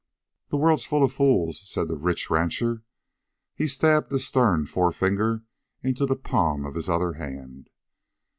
[0.49, 2.81] "The world's full of fools," said the rich rancher.
[3.53, 5.43] He stabbed a stern forefinger
[5.83, 7.69] into the palm of his other hand.